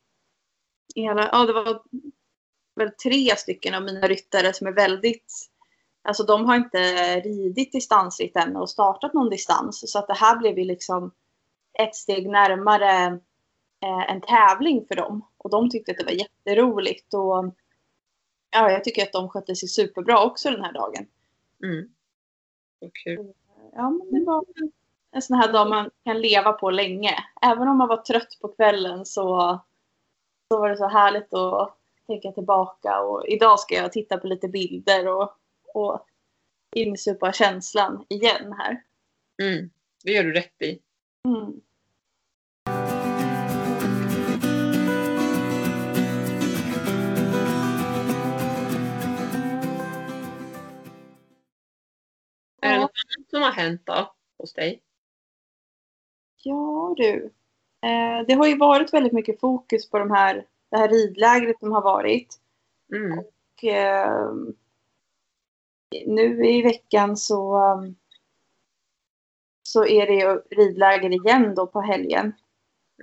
[0.96, 1.84] hela, ja, det var
[2.78, 5.50] väl tre stycken av mina ryttare som är väldigt
[6.08, 6.80] Alltså de har inte
[7.20, 9.92] ridit distansritt än och startat någon distans.
[9.92, 11.12] Så att det här blev ju liksom
[11.80, 13.20] ett steg närmare
[13.82, 15.26] eh, en tävling för dem.
[15.38, 17.14] Och de tyckte att det var jätteroligt.
[17.14, 17.56] Och
[18.50, 21.06] ja, jag tycker att de skötte sig superbra också den här dagen.
[21.64, 21.90] Mm.
[23.04, 23.34] Kul.
[23.74, 24.46] Ja, men det var
[25.12, 27.16] en sån här dag man kan leva på länge.
[27.42, 29.60] Även om man var trött på kvällen så,
[30.48, 31.77] så var det så härligt att
[32.08, 33.00] tänka tillbaka.
[33.00, 35.32] Och idag ska jag titta på lite bilder och,
[35.74, 36.06] och
[36.76, 38.84] insupa känslan igen här.
[39.44, 39.70] Mm.
[40.04, 40.82] Det gör du rätt i.
[41.26, 41.62] Mm.
[52.62, 54.82] Är det något annat som har hänt då hos dig?
[56.44, 57.34] Ja du.
[57.82, 61.72] Eh, det har ju varit väldigt mycket fokus på de här, det här ridlägret som
[61.72, 62.40] har varit.
[62.94, 63.20] Mm.
[63.20, 64.34] Och, eh,
[66.06, 67.96] nu i veckan så, um,
[69.64, 72.34] så är det ju ridläger igen då på helgen.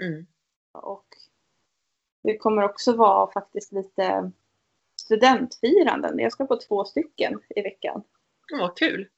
[0.00, 0.26] Mm.
[0.72, 1.06] Och
[2.22, 4.32] det kommer också vara faktiskt lite
[5.00, 6.18] studentfiranden.
[6.18, 8.02] Jag ska på två stycken i veckan.
[8.60, 9.08] Vad kul.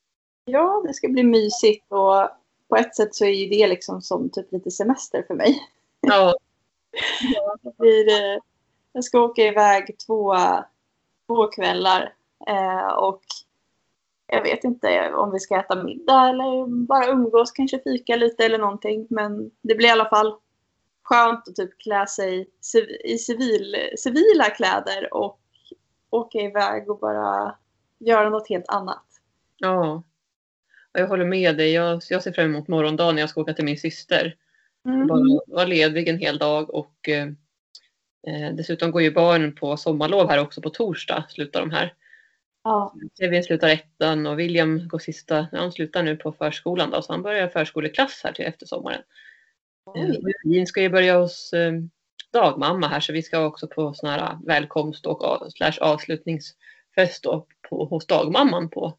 [0.45, 2.29] Ja, det ska bli mysigt och
[2.69, 5.69] på ett sätt så är ju det liksom som typ lite semester för mig.
[6.01, 6.35] Ja,
[7.63, 8.39] Det blir, eh,
[8.93, 10.35] jag ska åka iväg två,
[11.27, 12.15] två kvällar
[12.49, 13.23] eh, och
[14.27, 18.59] jag vet inte om vi ska äta middag eller bara umgås, kanske fika lite eller
[18.59, 19.07] någonting.
[19.11, 20.35] Men det blir i alla fall
[21.03, 22.51] skönt att typ klä sig
[23.05, 25.41] i civil, civila kläder och
[26.11, 27.55] åka iväg och bara
[27.99, 29.05] göra något helt annat.
[29.57, 30.03] ja.
[30.93, 31.73] Ja, Jag håller med dig.
[31.73, 34.37] Jag, jag ser fram emot morgondagen när jag ska åka till min syster.
[34.87, 35.07] Mm.
[35.07, 37.29] Bara vara ledig en hel dag och eh,
[38.27, 41.95] eh, dessutom går ju barnen på sommarlov här också på torsdag slutar de här.
[42.65, 42.95] Ja.
[43.19, 47.23] Kevin slutar ettan och William går sista, han slutar nu på förskolan då så han
[47.23, 49.03] börjar förskoleklass här till efter sommaren.
[49.97, 51.73] Eh, och Evelin ska ju börja hos eh,
[52.33, 57.47] dagmamma här så vi ska också på sån här välkomst och av- slash avslutningsfest då
[57.69, 58.99] på, hos dagmamman på,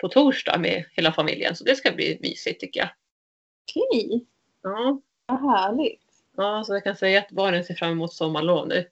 [0.00, 2.90] på torsdag med hela familjen så det ska bli mysigt tycker jag.
[3.70, 4.26] Okej,
[4.62, 6.02] Ja, vad härligt.
[6.36, 8.88] ja så jag kan säga att barnen ser fram emot sommarlov nu.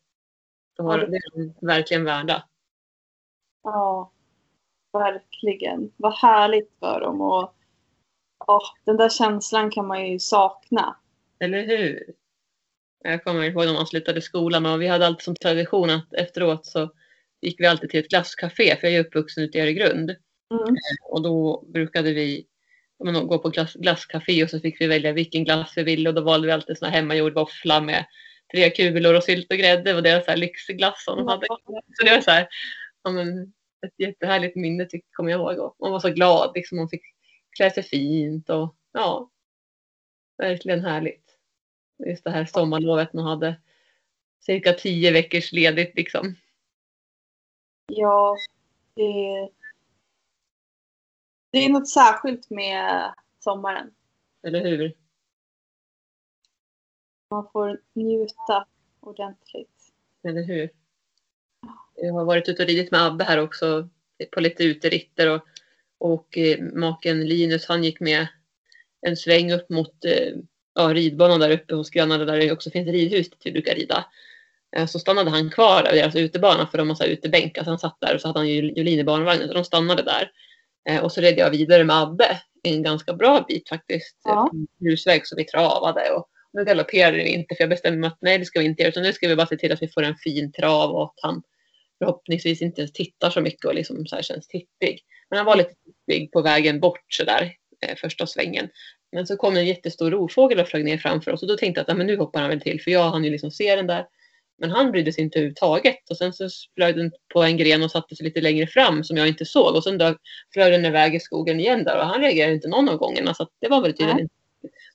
[0.76, 2.44] De har, Ja, det- det är de verkligen värda.
[3.62, 4.10] Ja,
[4.92, 5.92] verkligen.
[5.96, 7.20] Vad härligt för dem.
[7.20, 7.54] Och,
[8.46, 10.96] ja, den där känslan kan man ju sakna.
[11.38, 12.14] Eller hur?
[13.04, 16.66] Jag kommer ihåg när man slutade skolan och vi hade alltid som tradition att efteråt
[16.66, 16.90] så
[17.40, 20.10] gick vi alltid till ett glasscafé för jag är uppvuxen ute i Öregrund.
[20.50, 20.74] Mm.
[21.10, 22.46] Och då brukade vi
[22.98, 26.14] men, gå på glass, glasscafé och så fick vi välja vilken glass vi ville och
[26.14, 28.06] då valde vi alltid sån här hemmagjord våffla med
[28.52, 30.00] tre kulor och sylt och grädde.
[30.00, 31.46] Det var så här lyxglass som de hade.
[31.46, 32.48] Så det var så här,
[33.02, 33.52] ja, men,
[33.86, 35.58] ett jättehärligt minne tycker, kommer jag ihåg.
[35.58, 37.02] Och man var så glad, liksom, man fick
[37.56, 39.30] klä sig fint och ja,
[40.38, 41.24] verkligen härligt.
[42.06, 43.60] Just det här sommarlovet man hade
[44.40, 46.34] cirka tio veckors ledigt liksom.
[47.86, 48.36] Ja,
[48.94, 49.48] det,
[51.54, 53.90] det är något särskilt med sommaren.
[54.46, 54.92] Eller hur?
[57.30, 58.66] Man får njuta
[59.00, 59.92] ordentligt.
[60.28, 60.70] Eller hur?
[61.96, 63.88] Jag har varit ute och ridit med Abbe här också
[64.32, 65.42] på lite uteritter och,
[65.98, 68.26] och eh, maken Linus han gick med
[69.06, 70.36] en sväng upp mot eh,
[70.74, 74.04] ja, ridbanan där uppe hos grannarna där det också finns ridhus dit vi brukar rida.
[74.76, 77.58] Eh, så stannade han kvar där vid deras utebana för de har så här utebänk.
[77.58, 80.30] Alltså han satt där och så hade han Jolin i barnvagnen så de stannade där.
[80.88, 84.20] Eh, och så red jag vidare med Abbe en ganska bra bit faktiskt.
[84.24, 84.50] Ja.
[84.78, 88.38] Grusväg så vi travade och nu galopperade vi inte för jag bestämde mig att nej
[88.38, 90.02] det ska vi inte göra utan nu ska vi bara se till att vi får
[90.02, 91.42] en fin trav och att han
[91.98, 95.00] förhoppningsvis inte tittar så mycket och liksom så här känns tittig.
[95.30, 98.68] Men han var lite tittig på vägen bort så där eh, första svängen.
[99.12, 101.90] Men så kom en jättestor rovfågel och flög ner framför oss och då tänkte jag
[101.90, 104.06] att men nu hoppar han väl till för jag hann ju liksom se den där.
[104.58, 106.10] Men han brydde sig inte överhuvudtaget.
[106.10, 109.16] Och sen så flög den på en gren och satte sig lite längre fram som
[109.16, 109.74] jag inte såg.
[109.76, 110.16] Och sen då
[110.52, 111.98] flög den iväg i skogen igen där.
[111.98, 113.34] Och han reagerade inte någon av gångerna.
[113.34, 114.34] Så det var väl tydligen inte.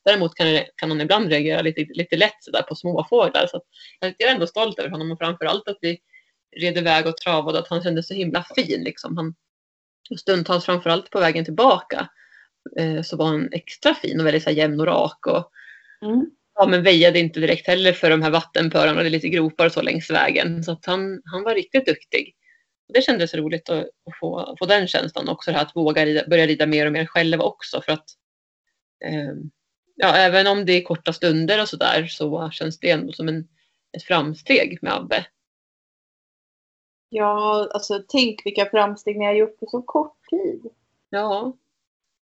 [0.05, 3.61] Däremot kan, kan han ibland reagera lite, lite lätt sådär på småfåglar så
[3.99, 5.11] jag är ändå stolt över honom.
[5.11, 5.99] Och framför allt att vi
[6.57, 7.59] red iväg och travade.
[7.59, 9.17] Att han kändes så himla fin liksom.
[9.17, 9.35] Han,
[10.19, 12.09] stundtals framför allt på vägen tillbaka
[12.77, 15.51] eh, så var han extra fin och väldigt så här, jämn och rak och
[16.01, 16.31] Mm.
[16.59, 19.01] Ja, men väjade inte direkt heller för de här vattenpölarna.
[19.01, 20.63] Det är lite gropar och så längs vägen.
[20.63, 22.35] Så att han, han var riktigt duktig.
[22.93, 25.51] Det kändes roligt att, att få, få den känslan också.
[25.51, 27.81] Det här att våga rida, börja rida mer och mer själv också.
[27.81, 28.05] För att
[29.05, 29.33] eh,
[29.95, 33.27] ja, även om det är korta stunder och så där så känns det ändå som
[33.27, 33.47] en,
[33.97, 35.25] ett framsteg med Abbe.
[37.09, 40.61] Ja, alltså tänk vilka framsteg ni har gjort på så kort tid.
[41.09, 41.57] Ja.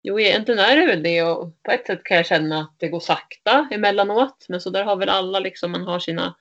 [0.01, 2.87] Jo, egentligen är det väl det och på ett sätt kan jag känna att det
[2.87, 4.45] går sakta emellanåt.
[4.49, 6.35] Men så där har väl alla liksom, man har sina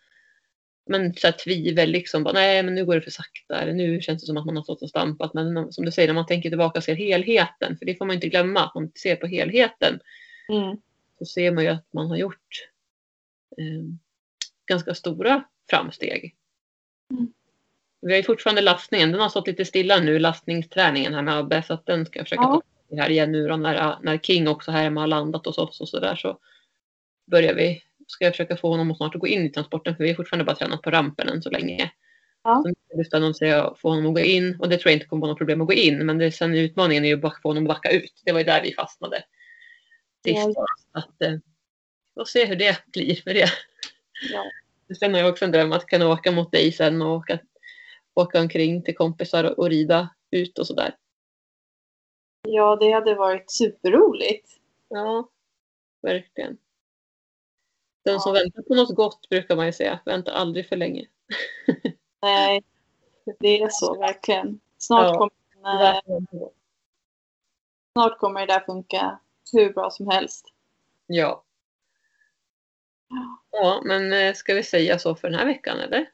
[0.88, 2.24] men, så här, tvivel liksom.
[2.24, 3.60] Bara, Nej, men nu går det för sakta.
[3.60, 5.34] Eller nu känns det som att man har stått och stampat.
[5.34, 7.78] Men som du säger, när man tänker tillbaka och ser helheten.
[7.78, 10.00] För det får man inte glömma, att man ser på helheten.
[10.48, 10.76] Mm.
[11.18, 12.68] Så ser man ju att man har gjort
[13.58, 13.84] eh,
[14.66, 16.36] ganska stora framsteg.
[17.10, 17.32] Mm.
[18.00, 19.12] Vi har ju fortfarande lastningen.
[19.12, 21.62] Den har stått lite stilla nu, lastningsträningen här med Abbe.
[21.62, 22.52] Så att den ska jag försöka Ja.
[22.52, 25.80] ta här igen nu då, när, när King också här hemma har landat hos oss
[25.80, 26.38] och så där så
[27.30, 30.04] börjar vi, ska jag försöka få honom att snart att gå in i transporten för
[30.04, 31.92] vi har fortfarande bara tränat på rampen än så länge.
[32.44, 32.62] Ja.
[32.66, 34.96] Så nu spännande att se att få honom att gå in och det tror jag
[34.96, 37.42] inte kommer vara något problem att gå in men det, sen utmaningen är ju att
[37.42, 38.22] få honom att backa ut.
[38.24, 39.24] Det var ju där vi fastnade.
[40.24, 40.48] Sist.
[40.54, 40.66] Ja.
[40.92, 43.48] Att, eh, vi får se hur det blir med det.
[44.32, 44.44] Ja.
[44.98, 47.38] Sen har jag också en dröm att kunna åka mot dig sen och åka,
[48.14, 50.94] åka omkring till kompisar och, och rida ut och sådär.
[52.54, 54.60] Ja, det hade varit superroligt.
[54.88, 55.28] Ja,
[56.00, 56.58] verkligen.
[58.04, 58.40] Den som Ja.
[58.42, 61.06] väntar på något gott brukar man ju säga, väntar aldrig för länge.
[62.22, 62.64] Nej,
[63.38, 64.60] det är så verkligen.
[64.78, 65.18] Snart, Ja.
[65.18, 66.00] kommer, eh,
[67.92, 69.18] snart kommer det där funka
[69.52, 70.52] hur bra som helst.
[71.06, 71.44] Ja.
[73.50, 76.10] Ja, men eh, ska vi säga så för den här veckan eller?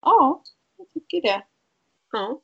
[0.00, 0.42] Ja,
[0.76, 1.46] jag tycker det.
[2.12, 2.40] Ja.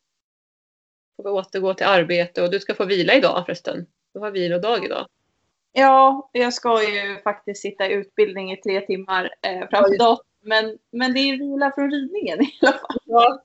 [1.19, 3.87] Får vi återgå till arbete och du ska få vila idag förresten.
[4.15, 5.07] Du har vilodag idag.
[5.73, 10.27] Ja, jag ska ju faktiskt sitta i utbildning i tre timmar eh, framför datorn.
[10.41, 12.99] Men, men det är vila från ridningen i alla fall.
[13.05, 13.43] Ja.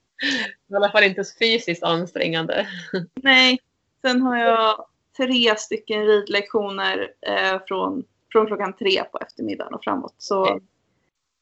[0.72, 2.68] I alla fall inte fysiskt ansträngande.
[3.14, 3.60] Nej,
[4.02, 4.86] sen har jag
[5.18, 10.16] tre stycken ridlektioner eh, från, från klockan tre på eftermiddagen och framåt.
[10.18, 10.62] Så Okej.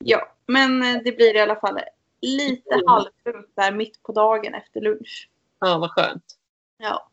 [0.03, 1.79] ja, men eh, det blir i alla fall
[2.21, 2.87] lite Mm.
[2.87, 5.29] halvlugnt där mitt på dagen efter lunch.
[5.61, 6.23] Ja, vad skönt.
[6.77, 7.07] Ja,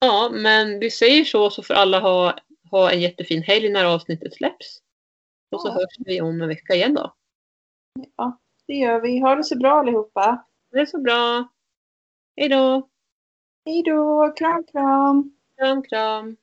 [0.00, 2.34] Ja, men vi säger så så får alla ha,
[2.70, 4.78] ha en jättefin helg när avsnittet släpps.
[5.50, 5.72] Och så Ja.
[5.72, 7.14] hörs vi om en vecka igen då.
[8.16, 9.18] ja, det gör vi.
[9.20, 10.44] Ha det så bra allihopa.
[10.70, 11.48] Det är så bra.
[12.36, 12.88] Hej då!
[13.64, 15.32] Hej då, kram kram.
[15.58, 16.36] Kram, kram!